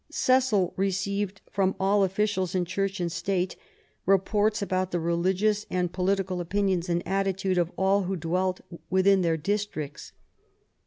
Cecil 0.09 0.73
received 0.77 1.41
from 1.51 1.75
all 1.79 2.03
officials, 2.03 2.55
in 2.55 2.65
Church 2.65 2.99
and 2.99 3.11
State, 3.11 3.55
reports 4.07 4.59
about 4.63 4.89
the 4.89 4.99
religious 4.99 5.67
and 5.69 5.93
political 5.93 6.41
opinions 6.41 6.89
and 6.89 7.07
attitude 7.07 7.59
of 7.59 7.71
all 7.77 8.01
who 8.05 8.15
dwelt 8.15 8.61
within 8.89 9.21
their 9.21 9.37
districts. 9.37 10.11